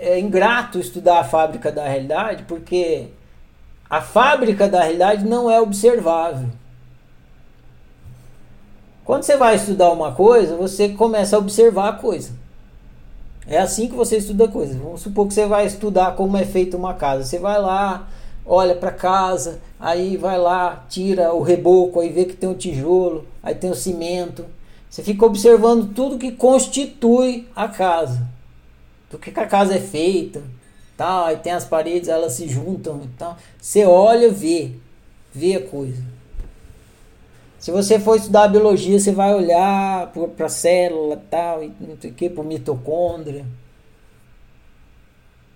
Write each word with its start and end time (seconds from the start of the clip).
é 0.00 0.18
ingrato 0.18 0.80
estudar 0.80 1.20
a 1.20 1.24
fábrica 1.24 1.70
da 1.70 1.86
realidade, 1.86 2.44
porque 2.44 3.08
a 3.88 4.00
fábrica 4.00 4.66
da 4.66 4.80
realidade 4.80 5.26
não 5.26 5.50
é 5.50 5.60
observável. 5.60 6.48
Quando 9.04 9.24
você 9.24 9.36
vai 9.36 9.56
estudar 9.56 9.90
uma 9.90 10.12
coisa, 10.12 10.56
você 10.56 10.88
começa 10.88 11.36
a 11.36 11.38
observar 11.38 11.88
a 11.90 11.92
coisa. 11.92 12.30
É 13.46 13.58
assim 13.58 13.88
que 13.88 13.94
você 13.94 14.16
estuda 14.16 14.48
coisas. 14.48 14.76
Vamos 14.76 15.02
supor 15.02 15.26
que 15.26 15.34
você 15.34 15.46
vai 15.46 15.66
estudar 15.66 16.16
como 16.16 16.36
é 16.36 16.46
feita 16.46 16.78
uma 16.78 16.94
casa. 16.94 17.24
Você 17.24 17.38
vai 17.38 17.60
lá, 17.60 18.08
olha 18.46 18.74
para 18.74 18.92
casa, 18.92 19.60
aí 19.78 20.16
vai 20.16 20.38
lá, 20.38 20.84
tira 20.88 21.34
o 21.34 21.42
reboco, 21.42 22.00
aí 22.00 22.08
vê 22.08 22.24
que 22.24 22.36
tem 22.36 22.48
um 22.48 22.54
tijolo, 22.54 23.26
aí 23.42 23.54
tem 23.54 23.70
o 23.70 23.74
cimento. 23.74 24.46
Você 24.88 25.02
fica 25.02 25.26
observando 25.26 25.92
tudo 25.92 26.16
que 26.16 26.32
constitui 26.32 27.46
a 27.54 27.68
casa 27.68 28.39
do 29.10 29.18
que, 29.18 29.32
que 29.32 29.40
a 29.40 29.46
casa 29.46 29.74
é 29.74 29.80
feita, 29.80 30.42
tal, 30.96 31.26
aí 31.26 31.36
tem 31.36 31.52
as 31.52 31.64
paredes, 31.64 32.08
elas 32.08 32.34
se 32.34 32.48
juntam 32.48 33.02
e 33.04 33.08
tal. 33.18 33.36
Você 33.60 33.84
olha, 33.84 34.30
vê, 34.30 34.70
vê 35.32 35.56
a 35.56 35.66
coisa. 35.66 36.02
Se 37.58 37.70
você 37.70 37.98
for 37.98 38.16
estudar 38.16 38.48
biologia, 38.48 38.98
você 38.98 39.12
vai 39.12 39.34
olhar 39.34 40.12
para 40.36 40.46
a 40.46 40.48
célula 40.48 41.22
tal, 41.30 41.62
e 41.62 41.72
não 41.80 41.96
sei 42.00 42.10
o 42.10 42.14
que, 42.14 42.30
para 42.30 42.42
mitocôndria. 42.42 43.44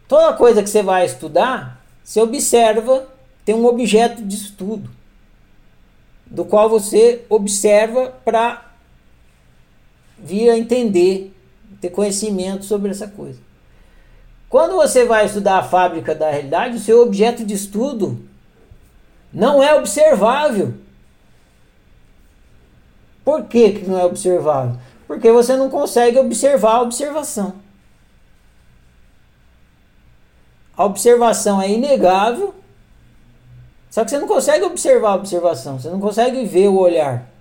Toda 0.06 0.36
coisa 0.36 0.62
que 0.62 0.68
você 0.68 0.82
vai 0.82 1.06
estudar, 1.06 1.82
você 2.02 2.20
observa, 2.20 3.08
tem 3.44 3.54
um 3.54 3.64
objeto 3.64 4.22
de 4.22 4.36
estudo, 4.36 4.90
do 6.26 6.44
qual 6.44 6.68
você 6.68 7.24
observa 7.28 8.12
para 8.24 8.70
vir 10.18 10.50
a 10.50 10.58
entender, 10.58 11.33
ter 11.84 11.90
conhecimento 11.90 12.64
sobre 12.64 12.90
essa 12.90 13.06
coisa. 13.06 13.38
Quando 14.48 14.74
você 14.74 15.04
vai 15.04 15.26
estudar 15.26 15.58
a 15.58 15.62
fábrica 15.62 16.14
da 16.14 16.30
realidade, 16.30 16.76
o 16.76 16.80
seu 16.80 17.02
objeto 17.02 17.44
de 17.44 17.52
estudo 17.52 18.18
não 19.32 19.62
é 19.62 19.74
observável. 19.74 20.74
Por 23.24 23.44
que, 23.44 23.72
que 23.72 23.86
não 23.86 23.98
é 23.98 24.04
observável? 24.04 24.76
Porque 25.06 25.30
você 25.30 25.56
não 25.56 25.68
consegue 25.68 26.18
observar 26.18 26.76
a 26.76 26.82
observação. 26.82 27.56
A 30.76 30.84
observação 30.84 31.60
é 31.60 31.70
inegável, 31.70 32.54
só 33.90 34.04
que 34.04 34.10
você 34.10 34.18
não 34.18 34.26
consegue 34.26 34.64
observar 34.64 35.10
a 35.10 35.16
observação, 35.16 35.78
você 35.78 35.88
não 35.88 36.00
consegue 36.00 36.44
ver 36.46 36.68
o 36.68 36.78
olhar. 36.78 37.33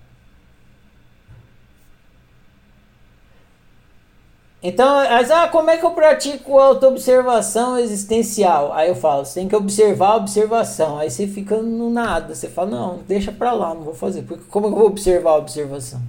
Então, 4.66 4.88
ah, 4.88 5.48
como 5.48 5.68
é 5.68 5.76
que 5.76 5.84
eu 5.84 5.90
pratico 5.90 6.58
auto-observação 6.58 7.78
existencial? 7.78 8.72
Aí 8.72 8.88
eu 8.88 8.94
falo, 8.94 9.22
você 9.22 9.40
tem 9.40 9.46
que 9.46 9.54
observar 9.54 10.12
a 10.12 10.16
observação. 10.16 10.98
Aí 10.98 11.10
você 11.10 11.26
fica 11.26 11.58
no 11.58 11.90
nada. 11.90 12.34
Você 12.34 12.48
fala, 12.48 12.70
não, 12.70 13.00
deixa 13.06 13.30
pra 13.30 13.52
lá, 13.52 13.74
não 13.74 13.82
vou 13.82 13.92
fazer. 13.92 14.22
Porque 14.22 14.44
como 14.48 14.68
eu 14.68 14.70
vou 14.70 14.86
observar 14.86 15.32
a 15.32 15.36
observação? 15.36 16.00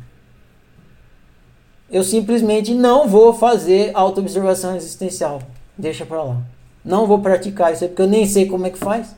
Eu 1.91 2.01
simplesmente 2.01 2.73
não 2.73 3.09
vou 3.09 3.33
fazer 3.33 3.91
auto-observação 3.93 4.73
existencial. 4.73 5.41
Deixa 5.77 6.05
pra 6.05 6.23
lá. 6.23 6.37
Não 6.83 7.05
vou 7.05 7.19
praticar 7.19 7.73
isso, 7.73 7.85
porque 7.89 8.03
eu 8.03 8.07
nem 8.07 8.25
sei 8.25 8.45
como 8.45 8.65
é 8.65 8.69
que 8.69 8.77
faz. 8.77 9.13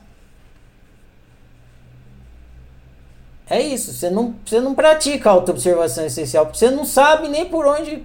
É 3.48 3.62
isso, 3.62 3.92
você 3.92 4.10
não, 4.10 4.34
você 4.44 4.60
não 4.60 4.74
pratica 4.74 5.30
auto-observação 5.30 6.04
existencial, 6.04 6.44
porque 6.44 6.58
você 6.58 6.72
não 6.72 6.84
sabe 6.84 7.28
nem 7.28 7.46
por 7.46 7.64
onde 7.64 8.04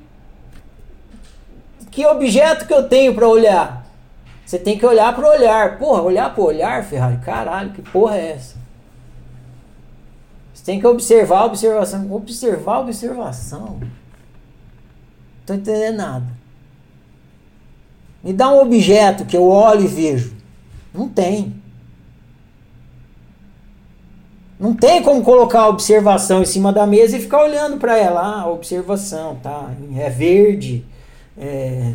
que 1.94 2.06
objeto 2.08 2.66
que 2.66 2.74
eu 2.74 2.90
tenho 2.90 3.14
para 3.14 3.28
olhar? 3.28 3.86
Você 4.44 4.58
tem 4.58 4.78
que 4.78 4.86
olhar 4.86 5.16
para 5.16 5.30
olhar. 5.30 5.78
Porra, 5.78 6.02
olhar 6.02 6.34
para 6.34 6.44
olhar, 6.44 6.84
Ferrari? 6.84 7.18
Caralho, 7.18 7.72
que 7.72 7.82
porra 7.82 8.18
é 8.18 8.32
essa? 8.32 8.56
Você 10.54 10.64
tem 10.66 10.80
que 10.80 10.88
observar 10.88 11.40
a 11.40 11.46
observação. 11.46 12.12
Observar 12.12 12.76
a 12.76 12.80
observação. 12.80 13.80
Não 13.80 13.90
tô 15.46 15.54
entendendo 15.54 15.98
nada. 15.98 16.26
Me 18.24 18.34
dá 18.34 18.50
um 18.50 18.62
objeto 18.62 19.26
que 19.26 19.38
eu 19.38 19.48
olho 19.48 19.84
e 19.84 19.88
vejo. 19.88 20.36
Não 20.94 21.08
tem. 21.08 21.62
Não 24.60 24.74
tem 24.74 25.04
como 25.04 25.22
colocar 25.24 25.62
a 25.62 25.70
observação 25.70 26.42
em 26.42 26.46
cima 26.46 26.72
da 26.72 26.88
mesa 26.88 27.18
e 27.18 27.22
ficar 27.22 27.44
olhando 27.44 27.78
para 27.78 27.98
ela. 27.98 28.22
Ah, 28.22 28.50
observação, 28.50 29.36
tá? 29.36 29.72
É 29.96 30.10
verde 30.10 30.86
é, 31.38 31.94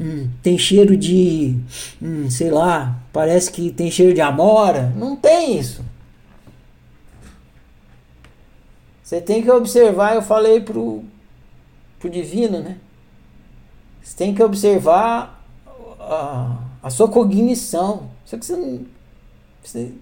hum, 0.00 0.28
tem 0.42 0.58
cheiro 0.58 0.96
de, 0.96 1.56
hum, 2.00 2.28
sei 2.30 2.50
lá, 2.50 3.00
parece 3.12 3.50
que 3.50 3.70
tem 3.70 3.90
cheiro 3.90 4.14
de 4.14 4.20
amora. 4.20 4.92
Não 4.96 5.16
tem 5.16 5.58
isso. 5.58 5.84
Você 9.02 9.20
tem 9.20 9.42
que 9.42 9.50
observar, 9.50 10.14
eu 10.14 10.22
falei 10.22 10.60
pro, 10.60 11.02
pro 11.98 12.08
divino, 12.08 12.60
né? 12.60 12.78
Você 14.02 14.16
tem 14.16 14.34
que 14.34 14.42
observar 14.42 15.44
a, 16.00 16.58
a 16.82 16.90
sua 16.90 17.08
cognição. 17.08 18.10
Só 18.24 18.36
que 18.36 18.44
você 18.44 18.56
não. 18.56 18.80
Você, 19.62 19.92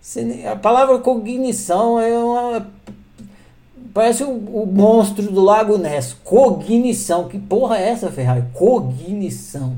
você, 0.00 0.44
a 0.46 0.56
palavra 0.56 0.98
cognição 0.98 1.98
é 1.98 2.18
uma 2.18 2.66
Parece 3.96 4.24
o, 4.24 4.28
o, 4.28 4.66
monstro 4.66 5.32
do 5.32 5.42
Lago 5.42 5.78
Ness. 5.78 6.14
Cognição. 6.22 7.28
Que 7.28 7.38
porra 7.38 7.78
é 7.78 7.88
essa, 7.88 8.12
Ferrari? 8.12 8.44
Cognição. 8.52 9.74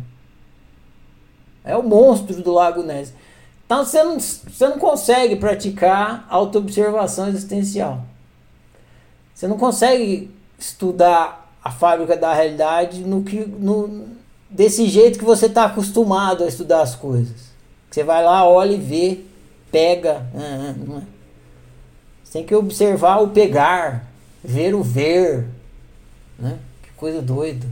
É 1.64 1.76
o 1.76 1.84
monstro 1.84 2.42
do 2.42 2.52
Lago 2.52 2.82
Ness. 2.82 3.14
Então 3.64 3.84
você 3.84 4.02
não, 4.02 4.18
você 4.18 4.66
não 4.66 4.76
consegue 4.76 5.36
praticar 5.36 6.26
autoobservação 6.28 7.28
existencial. 7.28 8.02
Você 9.32 9.46
não 9.46 9.56
consegue 9.56 10.34
estudar 10.58 11.54
a 11.62 11.70
fábrica 11.70 12.16
da 12.16 12.34
realidade 12.34 13.02
no 13.02 13.22
que, 13.22 13.46
no, 13.46 14.08
desse 14.50 14.88
jeito 14.88 15.20
que 15.20 15.24
você 15.24 15.46
está 15.46 15.66
acostumado 15.66 16.42
a 16.42 16.48
estudar 16.48 16.82
as 16.82 16.96
coisas. 16.96 17.52
Você 17.88 18.02
vai 18.02 18.24
lá, 18.24 18.44
olha 18.44 18.72
e 18.72 18.80
vê, 18.80 19.20
pega. 19.70 20.26
Ah, 20.34 20.74
não 20.76 20.98
é. 20.98 21.02
Você 22.24 22.32
tem 22.32 22.44
que 22.44 22.54
observar 22.54 23.22
o 23.22 23.28
pegar, 23.28 24.07
ver 24.42 24.74
o 24.74 24.82
ver. 24.82 25.46
Né? 26.38 26.58
Que 26.82 26.90
coisa 26.92 27.20
doida. 27.20 27.66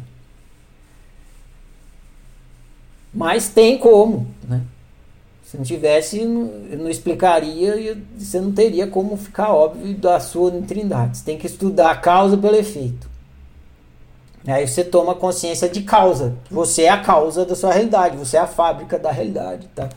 Mas 3.13 3.49
tem 3.49 3.79
como. 3.79 4.27
Né? 4.47 4.63
Se 5.43 5.57
não 5.57 5.65
tivesse, 5.65 6.19
eu 6.19 6.79
não 6.79 6.91
explicaria 6.91 7.77
e 7.77 8.03
você 8.19 8.41
não 8.41 8.53
teria 8.53 8.87
como 8.87 9.17
ficar 9.17 9.55
óbvio 9.55 9.95
da 9.97 10.19
sua 10.19 10.51
trindade. 10.63 11.19
Você 11.19 11.25
tem 11.25 11.39
que 11.39 11.47
estudar 11.47 11.93
a 11.93 11.97
causa 11.97 12.37
pelo 12.37 12.57
efeito. 12.57 13.09
Aí 14.47 14.67
você 14.67 14.85
toma 14.85 15.15
consciência 15.15 15.69
de 15.69 15.83
causa. 15.83 16.35
Você 16.51 16.83
é 16.83 16.89
a 16.89 17.01
causa 17.01 17.45
da 17.45 17.55
sua 17.55 17.73
realidade, 17.73 18.17
você 18.17 18.37
é 18.37 18.41
a 18.41 18.47
fábrica 18.47 18.99
da 18.99 19.11
realidade. 19.11 19.69
Tá? 19.75 19.89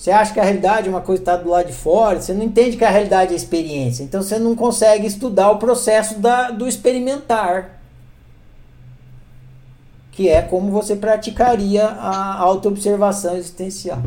Você 0.00 0.10
acha 0.10 0.32
que 0.32 0.40
a 0.40 0.42
realidade 0.42 0.88
é 0.88 0.90
uma 0.90 1.02
coisa 1.02 1.22
que 1.22 1.28
está 1.28 1.36
do 1.36 1.50
lado 1.50 1.66
de 1.66 1.74
fora, 1.74 2.18
você 2.18 2.32
não 2.32 2.42
entende 2.42 2.78
que 2.78 2.84
a 2.86 2.88
realidade 2.88 3.34
é 3.34 3.36
experiência. 3.36 4.02
Então 4.02 4.22
você 4.22 4.38
não 4.38 4.56
consegue 4.56 5.06
estudar 5.06 5.50
o 5.50 5.58
processo 5.58 6.18
da, 6.18 6.50
do 6.50 6.66
experimentar. 6.66 7.82
Que 10.10 10.30
é 10.30 10.40
como 10.40 10.70
você 10.70 10.96
praticaria 10.96 11.84
a 11.84 12.38
autoobservação 12.38 13.36
existencial. 13.36 14.00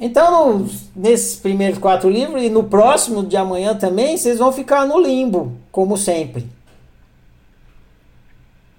Então, 0.00 0.68
nesses 0.96 1.36
primeiros 1.36 1.78
quatro 1.78 2.10
livros 2.10 2.42
e 2.42 2.50
no 2.50 2.64
próximo 2.64 3.24
de 3.24 3.36
amanhã 3.36 3.72
também, 3.76 4.16
vocês 4.16 4.40
vão 4.40 4.50
ficar 4.50 4.84
no 4.84 4.98
limbo, 4.98 5.52
como 5.70 5.96
sempre. 5.96 6.44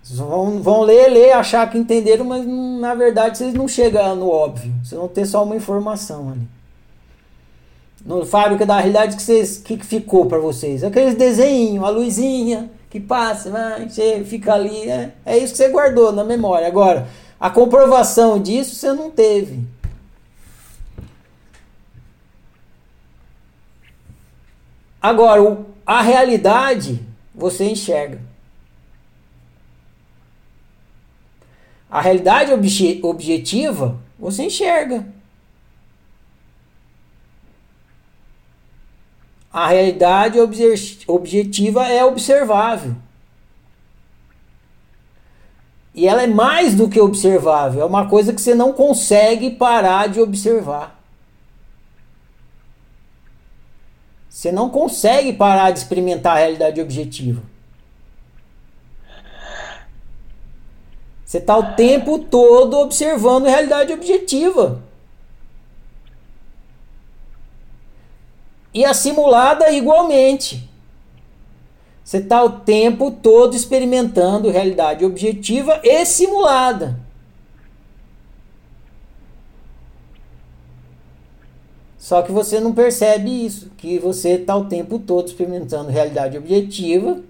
Vocês 0.06 0.20
vão, 0.20 0.62
vão 0.62 0.82
ler, 0.82 1.08
ler, 1.10 1.32
achar 1.32 1.68
que 1.68 1.80
entenderam, 1.80 2.26
mas 2.26 2.46
na 2.46 2.94
verdade 2.94 3.40
vocês 3.40 3.56
não 3.56 3.68
chegam 3.68 4.16
no 4.16 4.30
óbvio. 4.30 4.72
Vocês 4.84 5.00
vão 5.00 5.08
ter 5.08 5.26
só 5.26 5.44
uma 5.44 5.56
informação 5.56 6.30
ali. 6.30 6.48
No 8.06 8.24
Fábrica 8.24 8.68
da 8.68 8.78
Realidade, 8.78 9.16
que, 9.16 9.24
vocês, 9.24 9.58
que, 9.58 9.78
que 9.78 9.86
ficou 9.86 10.28
para 10.28 10.38
vocês? 10.38 10.84
Aqueles 10.84 11.16
desenhos, 11.16 11.84
a 11.84 11.90
luzinha 11.90 12.70
que 12.88 13.00
passa, 13.00 13.50
vai, 13.50 13.90
fica 14.26 14.54
ali. 14.54 14.88
É, 14.88 15.12
é 15.26 15.40
isso 15.40 15.54
que 15.54 15.58
você 15.58 15.70
guardou 15.70 16.12
na 16.12 16.24
memória. 16.24 16.68
Agora, 16.68 17.08
a 17.40 17.50
comprovação 17.50 18.40
disso 18.40 18.76
você 18.76 18.94
não 18.94 19.10
teve. 19.10 19.60
Agora, 25.02 25.58
a 25.84 26.04
realidade 26.04 27.02
você 27.34 27.66
enxerga. 27.66 28.35
A 31.96 32.02
realidade 32.02 32.52
obje 32.52 33.00
objetiva 33.02 33.98
você 34.20 34.44
enxerga. 34.44 35.08
A 39.50 39.70
realidade 39.70 40.38
obje 40.38 41.00
objetiva 41.08 41.88
é 41.88 42.04
observável. 42.04 42.98
E 45.94 46.06
ela 46.06 46.24
é 46.24 46.28
mais 46.28 46.76
do 46.76 46.90
que 46.90 47.00
observável, 47.00 47.82
é 47.82 47.86
uma 47.86 48.10
coisa 48.10 48.34
que 48.34 48.42
você 48.42 48.54
não 48.54 48.74
consegue 48.74 49.52
parar 49.52 50.10
de 50.10 50.20
observar. 50.20 51.02
Você 54.30 54.52
não 54.52 54.70
consegue 54.70 55.32
parar 55.32 55.72
de 55.72 55.80
experimentar 55.80 56.36
a 56.36 56.40
realidade 56.40 56.82
objetiva. 56.82 57.55
Você 61.36 61.40
está 61.40 61.58
o 61.58 61.76
tempo 61.76 62.18
todo 62.18 62.78
observando 62.78 63.46
a 63.46 63.50
realidade 63.50 63.92
objetiva. 63.92 64.82
E 68.74 68.86
a 68.86 68.94
simulada 68.94 69.70
igualmente. 69.70 70.70
Você 72.02 72.20
está 72.20 72.42
o 72.42 72.62
tempo 72.62 73.12
todo 73.12 73.54
experimentando 73.54 74.50
realidade 74.50 75.04
objetiva 75.04 75.82
e 75.84 76.06
simulada. 76.06 76.98
Só 81.98 82.22
que 82.22 82.32
você 82.32 82.62
não 82.62 82.74
percebe 82.74 83.46
isso, 83.46 83.72
que 83.76 84.00
você 84.00 84.36
está 84.36 84.56
o 84.56 84.70
tempo 84.70 85.00
todo 85.00 85.28
experimentando 85.28 85.92
realidade 85.92 86.38
objetiva, 86.38 87.22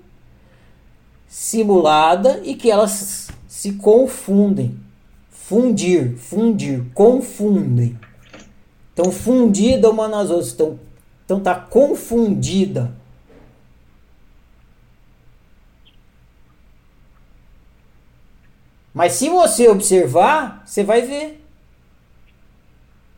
simulada 1.27 2.41
e 2.43 2.53
que 2.53 2.69
elas 2.69 3.24
se 3.65 3.73
confundem. 3.73 4.79
Fundir, 5.31 6.15
fundir, 6.17 6.85
confundem. 6.93 7.99
Estão 8.89 9.11
fundidas 9.11 9.91
uma 9.91 10.07
nas 10.07 10.29
outras, 10.29 10.49
estão, 10.49 10.79
então 11.25 11.39
tá 11.39 11.55
confundida. 11.55 12.95
Mas 18.93 19.13
se 19.13 19.27
você 19.29 19.67
observar, 19.67 20.63
você 20.65 20.83
vai 20.83 21.01
ver. 21.01 21.43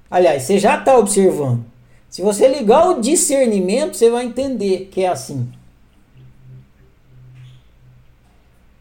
Aliás, 0.09 0.43
você 0.43 0.57
já 0.57 0.79
está 0.79 0.97
observando. 0.97 1.65
Se 2.09 2.21
você 2.21 2.47
ligar 2.47 2.89
o 2.89 3.01
discernimento, 3.01 3.95
você 3.95 4.09
vai 4.09 4.25
entender 4.25 4.87
que 4.91 5.03
é 5.03 5.09
assim. 5.09 5.51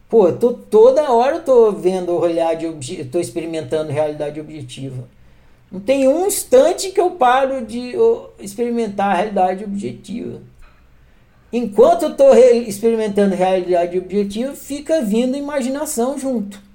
Pô, 0.09 0.31
tô, 0.31 0.53
toda 0.53 1.11
hora 1.11 1.37
eu 1.37 1.43
tô 1.43 1.71
vendo 1.71 2.17
realidade, 2.19 2.65
estou 3.01 3.19
experimentando 3.19 3.91
realidade 3.91 4.39
objetiva. 4.39 5.03
Não 5.71 5.81
tem 5.81 6.07
um 6.07 6.25
instante 6.25 6.91
que 6.91 6.99
eu 6.99 7.11
paro 7.11 7.65
de 7.65 7.93
experimentar 8.39 9.11
a 9.11 9.15
realidade 9.15 9.63
objetiva. 9.65 10.41
Enquanto 11.51 12.03
eu 12.03 12.11
estou 12.11 12.35
experimentando 12.35 13.35
realidade 13.35 13.97
objetiva, 13.97 14.53
fica 14.53 15.01
vindo 15.01 15.35
imaginação 15.35 16.17
junto 16.17 16.67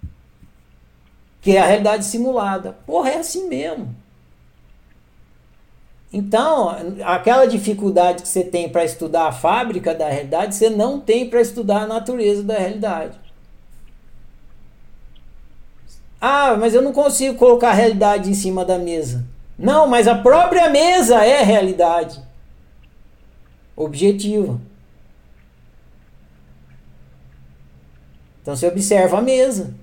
que 1.43 1.57
é 1.57 1.61
a 1.61 1.67
realidade 1.67 2.05
simulada. 2.05 2.79
Porra, 2.87 3.11
é 3.11 3.19
assim 3.19 3.49
mesmo. 3.49 3.95
Então, 6.13 6.75
aquela 7.05 7.47
dificuldade 7.47 8.23
que 8.23 8.29
você 8.29 8.45
tem 8.45 8.69
para 8.69 8.85
estudar 8.85 9.27
a 9.27 9.33
fábrica 9.33 9.93
da 9.95 10.09
realidade, 10.09 10.55
você 10.55 10.71
não 10.71 11.01
tem 11.01 11.29
para 11.29 11.41
estudar 11.41 11.83
a 11.83 11.87
natureza 11.87 12.43
da 12.43 12.57
realidade. 12.57 13.19
Ah, 16.25 16.57
mas 16.57 16.73
eu 16.73 16.81
não 16.81 16.93
consigo 16.93 17.37
colocar 17.37 17.71
a 17.71 17.75
realidade 17.75 18.31
em 18.31 18.35
cima 18.35 18.65
da 18.65 18.79
mesa. 18.79 19.27
Não, 19.59 19.89
mas 19.89 20.07
a 20.07 20.17
própria 20.17 20.71
mesa 20.71 21.25
é 21.25 21.43
realidade 21.43 22.23
objetiva. 23.75 24.61
Então 28.41 28.55
você 28.55 28.69
observa 28.69 29.19
a 29.19 29.21
mesa. 29.21 29.75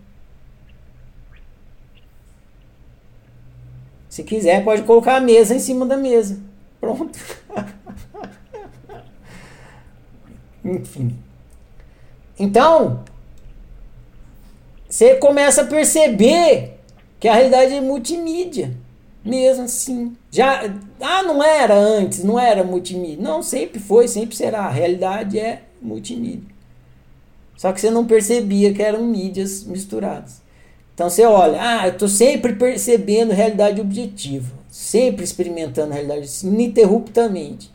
Se 4.07 4.24
quiser, 4.24 4.63
pode 4.63 4.83
colocar 4.83 5.18
a 5.18 5.21
mesa 5.21 5.53
em 5.53 5.59
cima 5.59 5.86
da 5.86 5.97
mesa. 5.97 6.39
Pronto. 6.80 7.19
Enfim. 10.63 11.19
Então, 12.38 13.03
você 15.00 15.16
começa 15.16 15.62
a 15.62 15.66
perceber 15.66 16.74
que 17.22 17.30
a 17.30 17.34
realidade 17.34 17.74
é 17.74 17.80
multimídia. 17.80 18.75
Mesmo 19.24 19.63
assim. 19.63 20.13
Já, 20.30 20.69
ah, 21.00 21.24
não 21.24 21.42
era 21.42 21.74
antes, 21.74 22.22
não 22.22 22.38
era 22.38 22.66
multimídia. 22.66 23.24
Não, 23.24 23.42
sempre 23.42 23.80
foi, 23.80 24.10
sempre 24.10 24.36
será. 24.36 24.66
A 24.66 24.69
realidade 24.69 25.40
é 25.40 25.62
multimídia. 25.81 26.50
Só 27.56 27.72
que 27.72 27.80
você 27.80 27.90
não 27.90 28.06
percebia 28.06 28.74
que 28.74 28.84
eram 28.84 29.06
mídias 29.06 29.63
misturadas. 29.63 30.42
Então 30.94 31.10
você 31.10 31.24
olha, 31.24 31.57
ah, 31.62 31.88
eu 31.88 31.94
estou 31.94 32.10
sempre 32.10 32.51
percebendo 32.56 33.31
realidade 33.31 33.80
objetiva, 33.80 34.51
sempre 34.69 35.24
experimentando 35.24 35.94
realidade 35.94 36.30
ininterruptamente. 36.44 37.72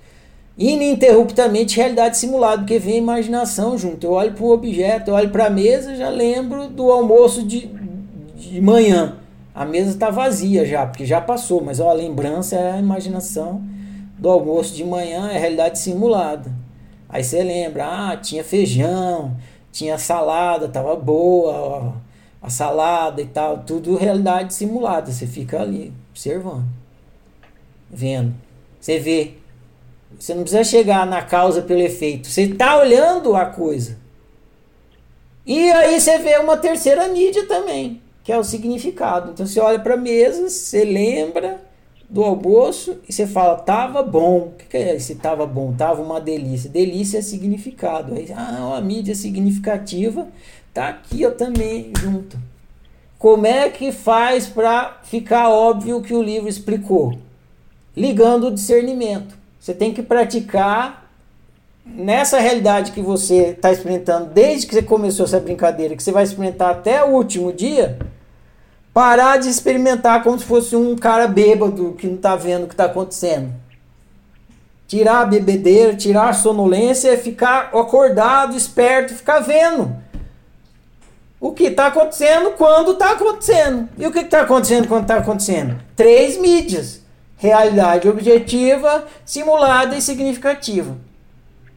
Ininterruptamente 0.57 1.77
realidade 1.77 2.17
simulada, 2.17 2.59
porque 2.59 2.79
vem 2.79 2.95
a 2.95 2.99
imaginação 2.99 3.77
junto. 3.77 4.07
Eu 4.07 4.13
olho 4.13 4.33
para 4.33 4.45
o 4.45 4.53
objeto, 4.53 5.11
eu 5.11 5.15
olho 5.15 5.31
para 5.31 5.47
a 5.47 5.51
mesa, 5.51 5.97
já 5.97 6.09
lembro 6.09 6.69
do 6.69 6.91
almoço 6.91 7.43
de, 7.43 7.69
de 8.37 8.61
manhã. 8.61 9.17
A 9.55 9.65
mesa 9.65 9.91
está 9.91 10.11
vazia 10.11 10.65
já, 10.65 10.87
porque 10.87 11.05
já 11.05 11.21
passou, 11.21 11.63
mas 11.63 11.81
ó, 11.81 11.91
a 11.91 11.95
lembrança 11.95 12.57
é 12.57 12.73
a 12.73 12.79
imaginação 12.79 13.63
do 14.19 14.29
almoço 14.29 14.75
de 14.75 14.85
manhã, 14.85 15.29
é 15.31 15.39
realidade 15.39 15.79
simulada. 15.79 16.51
Aí 17.09 17.23
você 17.23 17.43
lembra, 17.43 17.85
ah, 17.87 18.17
tinha 18.17 18.43
feijão, 18.43 19.37
tinha 19.71 19.99
salada, 19.99 20.69
tava 20.69 20.97
boa, 20.97 21.53
ó 21.53 21.93
a 22.45 22.51
salada 22.51 23.23
e 23.23 23.27
tal, 23.27 23.61
tudo 23.61 23.97
realidade 23.97 24.53
simulada. 24.53 25.11
Você 25.11 25.27
fica 25.27 25.63
ali 25.63 25.91
observando, 26.11 26.67
vendo. 27.91 28.35
Você 28.79 28.99
vê. 28.99 29.39
Você 30.19 30.35
não 30.35 30.43
precisa 30.43 30.65
chegar 30.65 31.07
na 31.07 31.23
causa 31.23 31.63
pelo 31.63 31.81
efeito. 31.81 32.29
Você 32.29 32.43
está 32.43 32.79
olhando 32.79 33.35
a 33.35 33.47
coisa. 33.47 33.97
E 35.47 35.71
aí 35.71 36.01
você 36.01 36.19
vê 36.19 36.39
uma 36.39 36.57
terceira 36.57 37.07
mídia 37.09 37.47
também, 37.47 38.01
que 38.23 38.33
é 38.33 38.39
o 38.39 38.45
significado. 38.45 39.33
Então 39.33 39.47
você 39.47 39.61
olha 39.61 39.79
para 39.79 39.95
a 39.95 39.99
mesa, 39.99 40.49
você 40.49 40.85
lembra 40.85 41.61
do 42.09 42.23
almoço 42.23 42.99
e 43.09 43.13
você 43.13 43.27
fala, 43.27 43.57
tava 43.57 44.03
bom. 44.03 44.39
O 44.39 44.51
que, 44.53 44.65
que 44.65 44.77
é 44.77 44.97
esse 44.97 45.17
tava 45.17 45.47
bom? 45.47 45.73
Tava 45.73 46.01
uma 46.03 46.21
delícia. 46.21 46.71
Delícia 46.71 47.19
é 47.19 47.23
significado. 47.23 48.15
Aí, 48.15 48.33
ah, 48.35 48.67
uma 48.69 48.81
mídia 48.81 49.15
significativa 49.15 50.27
Tá 50.75 50.89
aqui 50.89 51.23
eu 51.23 51.37
também 51.37 51.93
junto. 51.97 52.37
Como 53.17 53.47
é 53.47 53.71
que 53.71 53.93
faz 53.93 54.49
para 54.49 54.99
ficar 55.05 55.49
óbvio 55.49 56.03
que 56.03 56.13
o 56.13 56.21
livro 56.21 56.49
explicou? 56.49 57.17
Ligando 57.97 58.49
o 58.49 58.51
discernimento. 58.51 59.39
Você 59.65 59.73
tem 59.73 59.95
que 59.95 60.03
praticar 60.03 61.11
nessa 61.87 62.39
realidade 62.39 62.93
que 62.93 63.01
você 63.01 63.53
está 63.53 63.73
experimentando 63.73 64.27
desde 64.27 64.67
que 64.67 64.75
você 64.75 64.83
começou 64.83 65.25
essa 65.25 65.41
brincadeira, 65.41 65.97
que 65.97 66.03
você 66.03 66.13
vai 66.13 66.23
experimentar 66.23 66.71
até 66.71 67.03
o 67.03 67.13
último 67.13 67.51
dia, 67.51 67.99
parar 68.93 69.39
de 69.39 69.49
experimentar 69.49 70.23
como 70.23 70.39
se 70.39 70.45
fosse 70.45 70.77
um 70.77 70.95
cara 70.95 71.27
bêbado 71.27 71.95
que 71.97 72.07
não 72.07 72.17
está 72.17 72.37
vendo 72.37 72.65
o 72.65 72.67
que 72.67 72.75
está 72.75 72.85
acontecendo. 72.85 73.55
Tirar 74.87 75.23
a 75.23 75.25
bebedeira, 75.25 75.97
tirar 75.97 76.29
a 76.29 76.35
sonolência, 76.35 77.17
ficar 77.17 77.71
acordado, 77.73 78.55
esperto, 78.55 79.15
ficar 79.15 79.41
vendo 79.41 79.97
o 81.41 81.53
que 81.53 81.69
está 81.69 81.87
acontecendo 81.87 82.51
quando 82.51 82.93
está 82.93 83.13
acontecendo. 83.13 83.89
E 83.97 84.07
o 84.07 84.13
que 84.13 84.19
está 84.19 84.43
acontecendo 84.43 84.89
quando 84.89 85.05
está 85.05 85.17
acontecendo? 85.17 85.81
Três 85.97 86.37
mídias: 86.37 87.04
realidade 87.45 88.09
objetiva, 88.09 89.05
simulada 89.23 89.95
e 89.95 90.01
significativa. 90.01 90.97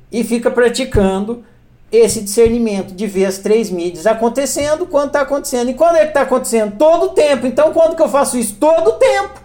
E 0.10 0.24
fica 0.24 0.50
praticando 0.50 1.44
esse 1.92 2.22
discernimento 2.22 2.94
de 2.94 3.06
ver 3.06 3.26
as 3.26 3.38
três 3.38 3.70
mídias 3.70 4.08
acontecendo 4.08 4.86
quando 4.86 5.08
está 5.08 5.22
acontecendo. 5.22 5.70
E 5.70 5.74
quando 5.74 5.98
é 5.98 6.04
que 6.04 6.08
está 6.08 6.22
acontecendo? 6.22 6.78
Todo 6.78 7.14
tempo. 7.14 7.46
Então, 7.46 7.74
quando 7.74 7.98
que 7.98 8.02
eu 8.02 8.08
faço 8.08 8.38
isso? 8.38 8.56
Todo 8.56 8.94
tempo. 8.94 9.42